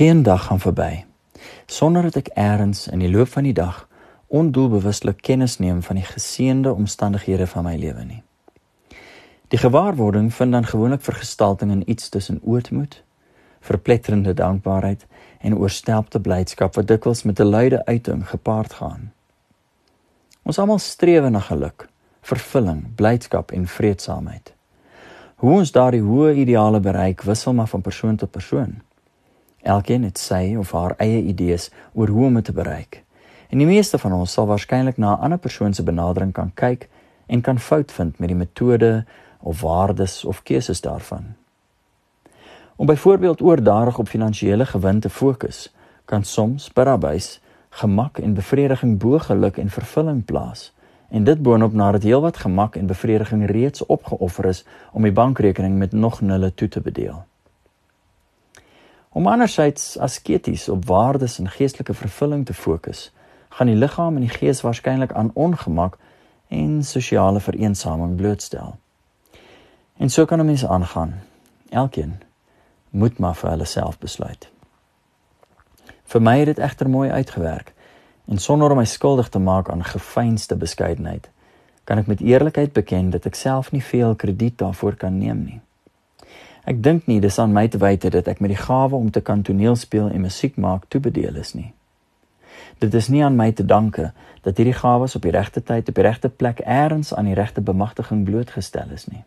Geen 0.00 0.22
dag 0.22 0.44
gaan 0.44 0.60
verby 0.60 1.04
sonder 1.66 2.02
dat 2.02 2.14
ek 2.16 2.28
eers 2.32 2.86
in 2.88 3.02
die 3.04 3.10
loop 3.12 3.28
van 3.28 3.44
die 3.44 3.52
dag 3.52 3.82
ondoelbewustelik 4.32 5.18
kennis 5.20 5.58
neem 5.60 5.82
van 5.84 6.00
die 6.00 6.06
geseënde 6.08 6.72
omstandighede 6.72 7.44
van 7.46 7.66
my 7.68 7.74
lewe 7.76 8.06
nie. 8.08 8.22
Die 9.52 9.60
gewaarwording 9.60 10.32
vind 10.32 10.56
dan 10.56 10.70
gewoonlik 10.72 11.04
vergestalting 11.04 11.76
in 11.76 11.84
iets 11.84 12.08
tussen 12.08 12.40
ootmoed, 12.40 13.02
verpletterende 13.60 14.34
dankbaarheid 14.34 15.04
en 15.40 15.60
oorstelpte 15.60 16.20
blydskap 16.20 16.80
wat 16.80 16.88
dikwels 16.88 17.22
met 17.28 17.40
'n 17.40 17.52
luide 17.52 17.84
uiting 17.84 18.28
gepaard 18.28 18.72
gaan. 18.72 19.12
Ons 20.42 20.58
almal 20.58 20.78
streef 20.78 21.28
na 21.28 21.40
geluk, 21.40 21.88
vervulling, 22.22 22.94
blydskap 22.94 23.52
en 23.52 23.66
vredesaamheid. 23.66 24.54
Hoe 25.36 25.58
ons 25.58 25.72
daardie 25.72 26.02
hoë 26.02 26.34
ideale 26.34 26.80
bereik, 26.80 27.22
wissel 27.22 27.52
maar 27.52 27.68
van 27.68 27.80
persoon 27.80 28.16
tot 28.16 28.30
persoon. 28.30 28.80
Elkeen 29.62 30.02
het 30.02 30.18
sy 30.18 30.54
of 30.58 30.72
haar 30.72 30.94
eie 30.96 31.22
idees 31.22 31.70
oor 31.92 32.08
hoe 32.08 32.26
om 32.26 32.34
dit 32.34 32.44
te 32.44 32.52
bereik. 32.52 33.02
En 33.50 33.58
die 33.58 33.66
meeste 33.66 33.98
van 33.98 34.12
ons 34.12 34.32
sal 34.32 34.46
waarskynlik 34.46 34.96
na 34.96 35.16
'n 35.16 35.20
ander 35.20 35.38
persoon 35.38 35.74
se 35.74 35.82
benadering 35.82 36.32
kan 36.32 36.50
kyk 36.54 36.88
en 37.26 37.40
kan 37.40 37.58
fout 37.58 37.92
vind 37.92 38.18
met 38.18 38.28
die 38.28 38.36
metode 38.36 39.04
of 39.40 39.60
waardes 39.60 40.24
of 40.24 40.42
keuses 40.42 40.80
daarvan. 40.80 41.24
Om 42.76 42.86
byvoorbeeld 42.86 43.40
oordadig 43.40 43.98
op 43.98 44.08
finansiële 44.08 44.66
gewin 44.66 45.00
te 45.00 45.10
fokus, 45.10 45.74
kan 46.04 46.24
soms 46.24 46.68
parabuis 46.68 47.40
gemak 47.70 48.18
en 48.18 48.34
bevrediging 48.34 48.98
bo 48.98 49.18
geluk 49.18 49.56
en 49.56 49.70
vervulling 49.70 50.24
plaas. 50.24 50.72
En 51.08 51.24
dit 51.24 51.42
boonop 51.42 51.72
nadat 51.72 52.02
heelwat 52.02 52.36
gemak 52.36 52.76
en 52.76 52.86
bevrediging 52.86 53.50
reeds 53.50 53.86
opgeoffer 53.86 54.44
is 54.44 54.64
om 54.92 55.02
die 55.02 55.12
bankrekening 55.12 55.78
met 55.78 55.92
nog 55.92 56.20
nulle 56.20 56.54
toe 56.54 56.68
te 56.68 56.80
bedeel. 56.80 57.24
Om 59.12 59.26
andersins 59.26 59.98
asketies 59.98 60.68
op 60.68 60.84
waardes 60.84 61.38
en 61.38 61.48
geestelike 61.50 61.94
vervulling 61.94 62.46
te 62.46 62.54
fokus, 62.54 63.12
gaan 63.48 63.66
die 63.66 63.76
liggaam 63.76 64.14
en 64.14 64.22
die 64.22 64.30
gees 64.30 64.60
waarskynlik 64.60 65.12
aan 65.12 65.30
ongemak 65.34 65.96
en 66.48 66.84
sosiale 66.84 67.40
vereensaming 67.40 68.16
blootstel. 68.16 68.76
En 69.96 70.10
so 70.10 70.24
kan 70.24 70.40
'n 70.40 70.46
mens 70.46 70.66
aangaan. 70.66 71.22
Elkeen 71.68 72.20
moet 72.90 73.18
maar 73.18 73.34
vir 73.34 73.50
hulle 73.50 73.64
self 73.64 73.98
besluit. 73.98 74.50
Vir 76.04 76.22
my 76.22 76.38
het 76.38 76.46
dit 76.46 76.58
egter 76.58 76.88
mooi 76.88 77.10
uitgewerk 77.10 77.72
en 78.26 78.38
sonder 78.38 78.70
om 78.70 78.76
my 78.76 78.84
skuldig 78.84 79.28
te 79.28 79.38
maak 79.38 79.70
aan 79.70 79.84
gefeinste 79.84 80.56
beskeidenheid, 80.56 81.30
kan 81.84 81.98
ek 81.98 82.06
met 82.06 82.20
eerlikheid 82.20 82.72
beken 82.72 83.10
dat 83.10 83.26
ek 83.26 83.34
self 83.34 83.72
nie 83.72 83.82
veel 83.82 84.14
krediet 84.14 84.58
daarvoor 84.58 84.94
kan 84.94 85.18
neem 85.18 85.44
nie. 85.44 85.60
Ek 86.64 86.82
dink 86.82 87.06
nie 87.06 87.20
dis 87.20 87.38
aan 87.38 87.52
my 87.52 87.68
te 87.68 87.78
wyte 87.78 88.10
dat 88.10 88.28
ek 88.28 88.40
met 88.40 88.52
die 88.52 88.62
gawe 88.62 88.94
om 88.96 89.10
te 89.10 89.20
kan 89.20 89.42
toneel 89.42 89.76
speel 89.76 90.10
en 90.10 90.20
musiek 90.20 90.56
maak 90.56 90.84
toebedeel 90.88 91.36
is 91.36 91.54
nie. 91.54 91.72
Dit 92.78 92.94
is 92.94 93.08
nie 93.08 93.24
aan 93.24 93.36
my 93.36 93.52
te 93.52 93.64
danke 93.64 94.12
dat 94.42 94.56
hierdie 94.56 94.76
gawes 94.76 95.16
op 95.16 95.22
die 95.22 95.32
regte 95.32 95.62
tyd 95.62 95.88
op 95.88 95.94
die 95.94 96.04
regte 96.04 96.28
plek 96.28 96.60
eers 96.64 97.14
aan 97.14 97.28
die 97.28 97.34
regte 97.34 97.60
bemagtiging 97.60 98.24
blootgestel 98.24 98.92
is 98.92 99.06
nie. 99.06 99.24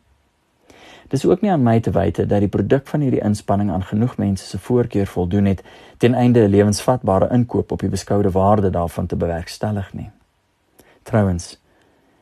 Dis 1.07 1.25
ook 1.25 1.41
nie 1.41 1.51
aan 1.51 1.63
my 1.63 1.79
te 1.79 1.91
wyte 1.91 2.25
dat 2.25 2.41
die 2.41 2.49
produk 2.49 2.87
van 2.87 3.03
hierdie 3.05 3.21
inspanning 3.21 3.71
aan 3.71 3.83
genoeg 3.83 4.17
mense 4.17 4.45
se 4.45 4.59
voorkeur 4.59 5.07
voldoen 5.07 5.45
het 5.45 5.63
ten 5.97 6.13
einde 6.13 6.47
'n 6.47 6.49
lewensvatbare 6.49 7.29
inkoop 7.29 7.71
op 7.71 7.79
die 7.79 7.89
beskoude 7.89 8.31
waarde 8.31 8.69
daarvan 8.69 9.05
te 9.05 9.15
bewerkstellig 9.15 9.93
nie. 9.93 10.09
Trouwens, 11.03 11.59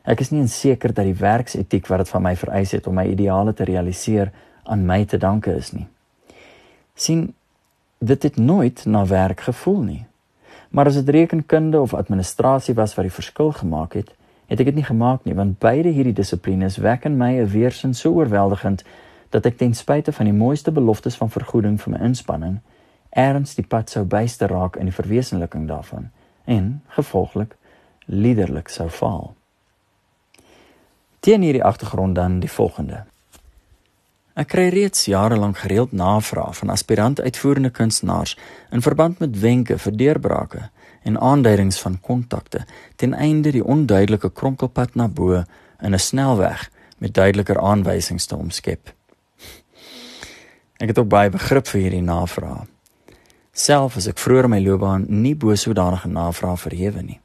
ek 0.02 0.20
is 0.20 0.30
nie 0.30 0.46
seker 0.46 0.92
dat 0.92 1.04
die 1.04 1.14
werksetiek 1.14 1.86
wat 1.86 1.98
dit 1.98 2.08
van 2.08 2.22
my 2.22 2.36
vereis 2.36 2.70
het 2.72 2.86
om 2.86 2.94
my 2.94 3.06
ideale 3.06 3.54
te 3.54 3.64
realiseer 3.64 4.32
aan 4.62 4.86
my 4.86 5.04
te 5.04 5.18
danke 5.18 5.54
is 5.54 5.72
nie. 5.72 5.86
sien 6.94 7.34
dit 7.98 8.22
het 8.22 8.36
nooit 8.36 8.84
na 8.84 9.06
werk 9.06 9.40
gevoel 9.40 9.80
nie. 9.82 10.06
Maar 10.70 10.86
as 10.86 10.94
dit 10.94 11.08
rekenkunde 11.08 11.80
of 11.80 11.94
administrasie 11.94 12.74
was 12.74 12.94
wat 12.94 13.04
die 13.04 13.14
verskil 13.14 13.52
gemaak 13.52 13.92
het, 13.92 14.14
het 14.46 14.60
ek 14.60 14.66
dit 14.66 14.74
nie 14.74 14.84
gemaak 14.84 15.24
nie 15.24 15.34
want 15.34 15.58
beide 15.58 15.88
hierdie 15.88 16.16
dissiplines 16.16 16.76
wek 16.76 17.04
in 17.08 17.16
my 17.16 17.32
'n 17.40 17.48
weerstand 17.48 17.96
so 17.96 18.12
oorweldigend 18.12 18.84
dat 19.30 19.46
ek 19.46 19.56
ten 19.56 19.74
spyte 19.74 20.12
van 20.12 20.26
die 20.28 20.36
mooiste 20.36 20.72
beloftes 20.72 21.16
van 21.16 21.30
vergoeding 21.30 21.80
vir 21.80 21.92
my 21.92 22.00
inspanning 22.04 22.60
erns 23.10 23.54
die 23.54 23.66
pad 23.66 23.90
sou 23.90 24.04
byste 24.04 24.46
raak 24.46 24.76
in 24.76 24.84
die 24.84 24.94
verwesenliking 24.94 25.68
daarvan 25.68 26.10
en 26.44 26.82
gevolglik 26.88 27.56
liderlik 28.06 28.68
sou 28.68 28.88
faal. 28.88 29.34
Teen 31.20 31.42
hierdie 31.42 31.64
agtergrond 31.64 32.14
dan 32.14 32.40
die 32.40 32.50
volgende. 32.50 33.04
Ek 34.32 34.48
kry 34.48 34.70
reeds 34.72 35.04
jare 35.10 35.36
lank 35.36 35.58
gereeld 35.60 35.92
navrae 35.92 36.54
van 36.56 36.70
aspirant 36.72 37.20
uitvoerende 37.20 37.70
kunstenaars 37.70 38.36
in 38.72 38.80
verband 38.80 39.18
met 39.20 39.40
wenke 39.40 39.76
vir 39.78 39.96
deurbrake 39.96 40.62
en 41.04 41.20
aanduidings 41.20 41.80
van 41.80 42.00
kontakte 42.00 42.64
ten 42.96 43.12
einde 43.14 43.52
die 43.52 43.64
onduidelike 43.64 44.30
kronkelpad 44.32 44.94
na 44.94 45.08
bo 45.08 45.44
in 45.80 45.94
'n 45.94 45.98
snelweg 45.98 46.70
met 46.98 47.14
duideliker 47.14 47.60
aanwysings 47.60 48.26
te 48.26 48.36
omskep. 48.36 48.94
Ek 50.78 50.88
het 50.88 50.98
ook 50.98 51.08
baie 51.08 51.30
begrip 51.30 51.66
vir 51.66 51.80
hierdie 51.80 52.02
navrae. 52.02 52.66
Self 53.52 53.96
as 53.96 54.06
ek 54.06 54.18
vroeër 54.18 54.44
in 54.44 54.50
my 54.50 54.60
loopbaan 54.60 55.04
nie 55.08 55.34
bo 55.34 55.54
sodanige 55.54 56.08
navrae 56.08 56.56
verhewe 56.56 57.02
nie. 57.02 57.21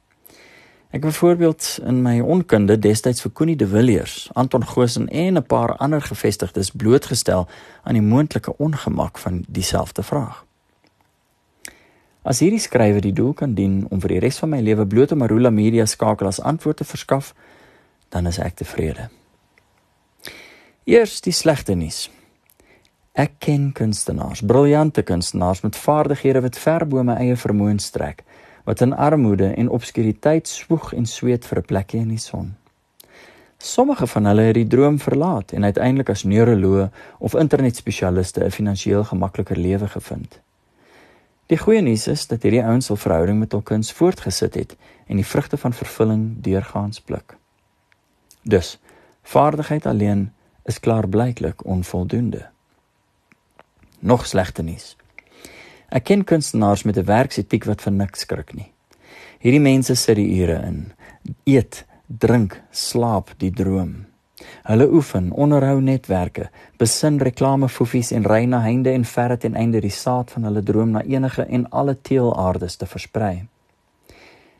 Ek 0.88 1.00
byvoorbeeld 1.00 1.78
in 1.84 2.02
my 2.02 2.20
onkunde 2.20 2.78
destyds 2.78 3.20
vir 3.20 3.32
Connie 3.32 3.56
de 3.56 3.66
Villiers, 3.68 4.30
Anton 4.32 4.64
Goosen 4.64 5.08
en 5.08 5.36
'n 5.36 5.46
paar 5.46 5.76
ander 5.76 6.02
gevestigdes 6.02 6.70
blootgestel 6.70 7.48
aan 7.82 7.92
die 7.92 8.02
moontlike 8.02 8.56
ongemak 8.56 9.18
van 9.18 9.44
dieselfde 9.48 10.02
vraag. 10.02 10.44
As 12.22 12.38
hierdie 12.38 12.60
skrywe 12.60 13.00
die 13.00 13.12
doel 13.12 13.32
kan 13.32 13.54
dien 13.54 13.86
om 13.90 14.00
vir 14.00 14.08
die 14.08 14.18
res 14.18 14.38
van 14.38 14.48
my 14.48 14.60
lewe 14.60 14.86
bloot 14.86 15.12
om 15.12 15.18
Marula 15.18 15.50
Media 15.50 15.86
skakel 15.86 16.26
as 16.26 16.40
antwoord 16.40 16.76
te 16.76 16.84
verskaf, 16.84 17.34
dan 18.08 18.26
is 18.26 18.38
ek 18.38 18.54
tevrede. 18.54 19.08
Eers 20.84 21.20
die 21.20 21.32
slegte 21.32 21.74
nuus. 21.74 22.10
Ek 23.12 23.32
ken 23.38 23.72
kunstenaars, 23.72 24.40
briljante 24.40 25.02
kunstenaars 25.02 25.60
met 25.60 25.76
vaardighede 25.76 26.40
wat 26.40 26.58
ver 26.58 26.86
bo 26.86 27.02
my 27.02 27.14
eie 27.14 27.36
vermoë 27.36 27.78
strek, 27.78 28.24
wat 28.68 28.80
in 28.80 28.96
armoede 28.96 29.46
en 29.46 29.68
obskuriteit 29.68 30.48
swoeg 30.48 30.92
en 30.92 31.06
sweet 31.06 31.46
vir 31.48 31.58
'n 31.58 31.64
plekjie 31.64 32.00
in 32.00 32.08
die 32.08 32.18
son. 32.20 32.56
Sommige 33.58 34.06
van 34.06 34.24
hulle 34.24 34.42
het 34.42 34.54
die 34.54 34.66
droom 34.66 34.98
verlaat 34.98 35.52
en 35.52 35.64
uiteindelik 35.64 36.10
as 36.10 36.22
neuroloë 36.22 36.90
of 37.18 37.34
internetspesialiste 37.34 38.44
'n 38.44 38.50
finansiëel 38.50 39.04
gemakliker 39.04 39.56
lewe 39.56 39.88
gevind. 39.88 40.40
Die 41.46 41.58
goeie 41.58 41.80
nuus 41.80 42.06
is 42.06 42.26
dat 42.26 42.42
hierdie 42.42 42.64
ouens 42.64 42.88
hul 42.88 42.96
verhouding 42.96 43.38
met 43.38 43.52
hul 43.52 43.62
kuns 43.62 43.92
voortgesit 43.92 44.54
het 44.54 44.76
en 45.06 45.16
die 45.16 45.26
vrugte 45.26 45.56
van 45.56 45.72
vervulling 45.72 46.36
deurgaans 46.40 47.00
pluk. 47.00 47.36
Dus, 48.42 48.78
vaardigheid 49.22 49.86
alleen 49.86 50.32
is 50.64 50.80
klaarblyklik 50.80 51.64
onvoldoende. 51.64 52.48
Nog 53.98 54.26
slegter 54.26 54.64
nuus. 54.64 54.96
Ek 55.88 56.04
ken 56.04 56.24
kunstenaars 56.24 56.82
met 56.84 56.98
'n 56.98 57.04
werksetiek 57.04 57.64
wat 57.64 57.80
vir 57.80 57.92
niks 57.92 58.20
skrik 58.20 58.54
nie. 58.54 58.72
Hierdie 59.40 59.60
mense 59.60 59.94
sit 59.94 60.16
die 60.16 60.40
ure 60.40 60.60
in, 60.66 60.92
eet, 61.44 61.84
drink, 62.06 62.60
slaap 62.70 63.30
die 63.38 63.50
droom. 63.50 64.06
Hulle 64.62 64.88
oefen 64.92 65.32
onderhou 65.32 65.80
netwerke, 65.80 66.50
besin 66.76 67.18
reklamefoffies 67.18 68.12
en 68.12 68.24
ry 68.24 68.44
na 68.44 68.60
heinde 68.60 68.90
en 68.90 69.04
verre 69.04 69.36
ten 69.36 69.54
einde 69.54 69.80
die 69.80 69.90
saad 69.90 70.30
van 70.30 70.44
hulle 70.44 70.62
droom 70.62 70.90
na 70.90 71.02
enige 71.02 71.42
en 71.42 71.68
alle 71.70 71.96
teelaardes 72.02 72.76
te 72.76 72.86
versprei. 72.86 73.46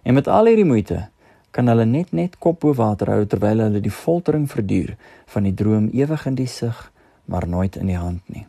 En 0.02 0.14
met 0.14 0.28
al 0.28 0.46
hierdie 0.46 0.64
moeite 0.64 1.08
kan 1.50 1.68
hulle 1.68 1.84
net 1.84 2.12
net 2.12 2.38
kop 2.38 2.60
bo 2.60 2.74
water 2.74 3.10
hou 3.10 3.26
terwyl 3.26 3.60
hulle 3.60 3.80
die 3.80 3.90
foltering 3.90 4.48
verduur 4.50 4.96
van 5.26 5.42
die 5.42 5.54
droom 5.54 5.90
ewig 5.92 6.26
in 6.26 6.34
die 6.34 6.46
sig, 6.46 6.92
maar 7.24 7.48
nooit 7.48 7.76
in 7.76 7.86
die 7.86 7.98
hand 7.98 8.22
nie. 8.26 8.46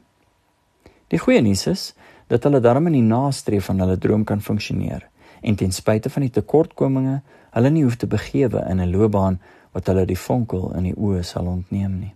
Die 1.09 1.19
goeie 1.19 1.41
nuus 1.41 1.67
is 1.67 1.93
dat 2.29 2.45
hulle 2.45 2.61
daarmee 2.61 2.93
in 2.93 2.99
die 3.01 3.09
nastreef 3.09 3.65
van 3.65 3.81
hulle 3.81 3.97
droom 3.97 4.23
kan 4.23 4.41
funksioneer 4.41 5.07
en 5.41 5.55
ten 5.55 5.71
spyte 5.71 6.09
van 6.09 6.25
die 6.25 6.33
tekortkominge, 6.35 7.21
hulle 7.55 7.69
nie 7.69 7.83
hoef 7.83 7.95
te 7.95 8.07
begewe 8.07 8.63
in 8.69 8.81
'n 8.81 8.91
loopbaan 8.91 9.39
wat 9.71 9.87
hulle 9.87 10.05
die 10.05 10.17
vonkel 10.17 10.71
in 10.75 10.83
die 10.83 10.95
oë 10.95 11.23
sal 11.23 11.45
ontneem 11.47 11.99
nie. 11.99 12.13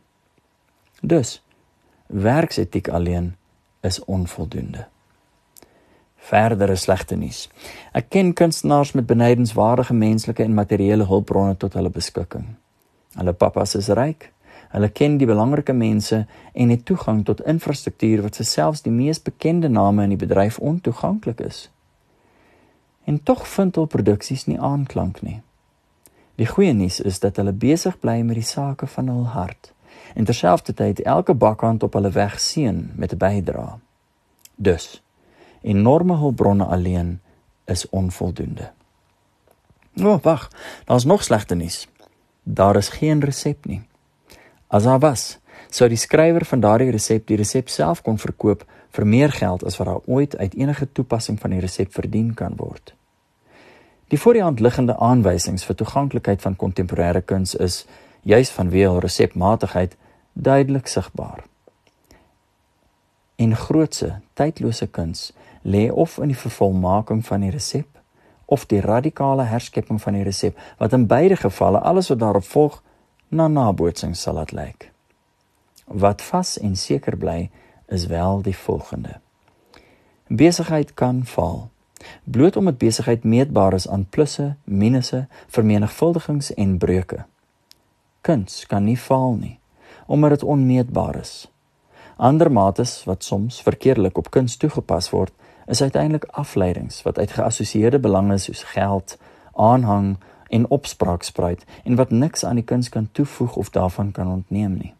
Dus 1.01 1.42
werksetiek 2.07 2.88
alleen 2.89 3.36
is 3.81 4.06
onvoldoende. 4.06 4.88
Verdere 6.18 6.75
slegte 6.75 7.15
nuus. 7.15 7.50
Ek 7.92 8.10
ken 8.10 8.33
kunstenaars 8.33 8.92
met 8.92 9.06
benydenswaardige 9.06 9.94
menslike 9.94 10.44
en 10.44 10.54
materiële 10.54 11.06
hulpbronne 11.06 11.57
tot 11.57 11.74
hulle 11.74 11.89
beskikking. 11.89 12.45
Hulle 13.13 13.33
pappas 13.33 13.75
is 13.75 13.88
ryk. 13.88 14.32
Hulle 14.74 14.90
ken 14.90 15.20
die 15.22 15.30
belangrike 15.30 15.74
mense 15.74 16.24
en 16.54 16.70
het 16.74 16.86
toegang 16.86 17.22
tot 17.25 17.44
infrastruktuur 17.46 18.24
wat 18.25 18.40
selfs 18.42 18.81
die 18.81 18.92
mees 18.92 19.22
bekende 19.22 19.70
name 19.70 20.04
in 20.04 20.16
die 20.16 20.22
bedryf 20.25 20.58
ontoeganklik 20.58 21.44
is. 21.46 21.70
En 23.04 23.24
tog 23.24 23.46
vind 23.48 23.75
hul 23.75 23.86
produksies 23.86 24.48
nie 24.50 24.58
aanklank 24.60 25.22
nie. 25.22 25.42
Die 26.42 26.50
goeie 26.50 26.74
nuus 26.74 26.98
is 27.00 27.22
dat 27.22 27.38
hulle 27.38 27.54
besig 27.54 28.00
bly 28.02 28.22
met 28.25 28.40
die 28.42 28.50
sake 28.50 28.90
van 28.90 29.14
hul 29.14 29.28
hart 29.36 29.70
en 30.18 30.25
terselfdertyd 30.25 31.04
elke 31.06 31.38
bakkant 31.38 31.84
op 31.84 31.94
hulle 31.94 32.10
weg 32.18 32.40
seën 32.42 32.92
met 32.96 33.14
'n 33.14 33.18
bydrae. 33.18 33.78
Dus 34.56 35.04
enorme 35.62 36.18
hulpbronne 36.18 36.66
alleen 36.66 37.20
is 37.66 37.90
onvoldoende. 37.90 38.72
O, 40.02 40.14
oh, 40.14 40.22
wag, 40.22 40.50
daar's 40.86 41.06
nog 41.06 41.24
slegte 41.24 41.56
nuus. 41.56 41.88
Daar 42.44 42.75
is 42.75 42.90
geen 42.90 43.20
resep 43.20 43.66
nie. 43.66 43.81
As 44.74 44.84
daar 44.84 45.00
was, 45.00 45.38
sou 45.70 45.86
die 45.90 46.00
skrywer 46.02 46.46
van 46.50 46.62
daardie 46.64 46.90
resep 46.92 47.28
die 47.30 47.38
resep 47.38 47.70
self 47.70 48.02
kon 48.02 48.18
verkoop 48.18 48.64
vir 48.98 49.06
meer 49.06 49.31
geld 49.31 49.62
as 49.70 49.78
wat 49.78 49.88
daar 49.90 50.06
ooit 50.10 50.38
uit 50.38 50.56
enige 50.58 50.88
toepassing 50.92 51.38
van 51.42 51.54
die 51.54 51.60
resep 51.62 51.94
verdien 51.94 52.31
kan 52.34 52.56
word. 52.58 52.96
Die 54.10 54.18
voor 54.20 54.34
die 54.34 54.42
hand 54.42 54.60
liggende 54.60 54.96
aanwysings 54.98 55.66
vir 55.66 55.78
toeganklikheid 55.78 56.42
van 56.42 56.58
kontemporêre 56.58 57.22
kuns 57.22 57.54
is 57.56 57.84
juis 58.25 58.50
vanweë 58.54 58.90
hul 58.90 59.02
resepmatigheid 59.06 59.94
duidelik 60.34 60.90
sigbaar. 60.90 61.44
En 63.38 63.56
grootse, 63.56 64.10
tydlose 64.34 64.88
kuns 64.88 65.31
lê 65.62 65.92
of 65.92 66.18
in 66.18 66.34
die 66.34 66.38
vervolmaking 66.38 67.22
van 67.25 67.46
die 67.46 67.54
resep 67.54 68.02
of 68.46 68.66
die 68.66 68.81
radikale 68.81 69.46
herskepping 69.50 70.02
van 70.02 70.18
die 70.18 70.25
resep 70.25 70.58
wat 70.81 70.94
in 70.98 71.08
beide 71.08 71.38
gevalle 71.38 71.81
alles 71.81 72.10
wat 72.10 72.22
daarop 72.25 72.50
volg 72.50 72.81
na 73.33 73.47
nabootsing 73.47 74.15
sal 74.15 74.38
laat 74.39 74.51
lyk. 74.51 74.91
Wat 75.85 76.21
vas 76.21 76.57
en 76.59 76.75
seker 76.75 77.18
bly 77.18 77.50
is 77.88 78.06
wel 78.06 78.41
die 78.41 78.57
volgende. 78.57 79.19
Besigheid 80.27 80.94
kan 80.94 81.25
val 81.25 81.69
bloot 82.24 82.56
omdat 82.56 82.77
besigheid 82.77 83.24
meetbaar 83.24 83.74
is 83.74 83.88
aan 83.88 84.06
plusse, 84.09 84.56
minusse, 84.63 85.27
vermenigvuldigings 85.47 86.53
en 86.53 86.77
breuke. 86.77 87.25
Kuns 88.21 88.65
kan 88.65 88.83
nie 88.83 89.00
val 89.00 89.36
nie 89.39 89.57
omdat 90.07 90.29
dit 90.29 90.44
onmeetbaar 90.44 91.15
is. 91.15 91.47
Ander 92.15 92.51
mates 92.51 93.03
wat 93.03 93.24
soms 93.24 93.62
verkeerdelik 93.62 94.18
op 94.18 94.29
kuns 94.29 94.57
toegepas 94.57 95.09
word, 95.09 95.31
is 95.65 95.81
uiteindelik 95.81 96.25
afleidings 96.25 97.01
wat 97.01 97.18
uit 97.18 97.31
geassosieerde 97.31 98.00
belange 98.00 98.38
soos 98.38 98.63
geld, 98.63 99.18
aanhang 99.56 100.18
en 100.53 100.69
opspraak 100.69 101.23
spruit 101.25 101.65
en 101.83 101.97
wat 101.97 102.11
niks 102.13 102.45
aan 102.45 102.59
die 102.61 102.67
kuns 102.67 102.89
kan 102.94 103.09
toevoeg 103.11 103.55
of 103.55 103.69
daarvan 103.73 104.11
kan 104.11 104.27
ontneem 104.27 104.77
nie. 104.77 104.94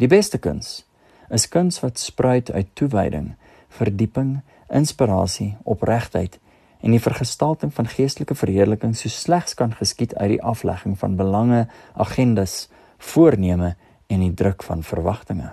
Die 0.00 0.08
beste 0.08 0.38
kuns 0.38 0.84
is 1.28 1.48
kuns 1.48 1.80
wat 1.82 1.98
spruit 1.98 2.52
uit 2.52 2.68
toewyding, 2.78 3.34
verdieping, 3.68 4.40
inspirasie, 4.68 5.56
opregtheid 5.64 6.38
en 6.80 6.94
die 6.94 7.02
vergestalting 7.02 7.72
van 7.74 7.88
geestelike 7.90 8.36
verheerliking 8.38 8.94
so 8.96 9.12
slegs 9.12 9.56
kan 9.58 9.74
geskied 9.74 10.14
uit 10.14 10.36
die 10.36 10.42
aflegging 10.42 10.98
van 10.98 11.16
belange, 11.16 11.66
agendas, 11.94 12.68
voorneme 12.98 13.74
en 14.06 14.22
die 14.22 14.34
druk 14.34 14.62
van 14.62 14.82
verwagtinge. 14.86 15.52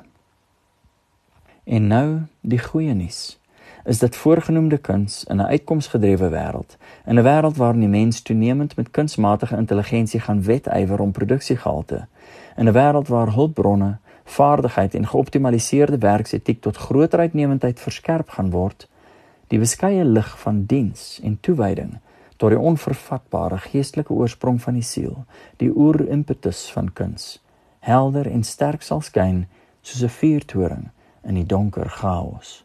En 1.64 1.88
nou 1.88 2.08
die 2.42 2.60
goeie 2.60 2.94
nuus 2.94 3.40
is 3.84 4.00
dit 4.00 4.16
voorgenoemde 4.16 4.78
kuns 4.78 5.24
in 5.24 5.38
'n 5.38 5.46
uitkomsgedrewe 5.46 6.30
wêreld, 6.30 6.78
in 7.06 7.20
'n 7.20 7.24
wêreld 7.24 7.58
waarin 7.58 7.80
die 7.80 7.90
mens 7.90 8.22
toenemend 8.22 8.76
met 8.76 8.92
kunsmatige 8.92 9.58
intelligensie 9.58 10.20
gaan 10.20 10.44
wedywer 10.44 11.00
om 11.00 11.12
produksiegehalte, 11.12 12.08
in 12.56 12.68
'n 12.68 12.74
wêreld 12.74 13.08
waar 13.08 13.34
hulpbronne, 13.34 13.98
vaardigheid 14.24 14.96
en 14.96 15.08
geoptimaliseerde 15.08 15.98
werksetiek 15.98 16.62
tot 16.62 16.78
groter 16.78 17.20
uitnemendheid 17.20 17.80
verskerp 17.80 18.30
gaan 18.30 18.50
word, 18.50 18.88
die 19.48 19.60
beskeie 19.60 20.06
lig 20.06 20.40
van 20.40 20.66
diens 20.66 21.20
en 21.24 21.38
toewyding 21.40 22.00
tot 22.38 22.50
die 22.50 22.60
onvervatbare 22.60 23.58
geestelike 23.58 24.14
oorsprong 24.14 24.62
van 24.62 24.74
die 24.74 24.84
siel, 24.84 25.26
die 25.58 25.72
oerimpetus 25.76 26.72
van 26.72 26.94
kuns, 26.94 27.44
helder 27.80 28.28
en 28.28 28.44
sterk 28.44 28.82
sal 28.82 29.02
skyn 29.02 29.46
soos 29.82 30.04
'n 30.04 30.10
vuurtoring 30.10 30.90
in 31.24 31.36
die 31.36 31.46
donker 31.46 31.90
chaos. 31.90 32.64